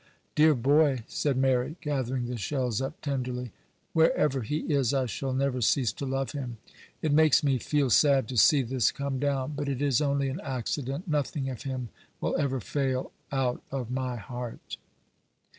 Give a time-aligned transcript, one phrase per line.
[0.33, 3.51] 'Dear boy,' said Mary, gathering the shells up tenderly;
[3.93, 6.57] 'wherever he is, I shall never cease to love him;
[7.03, 10.39] it makes me feel sad to see this come down; but it is only an
[10.41, 14.77] accident; nothing of him will ever fail out of my heart.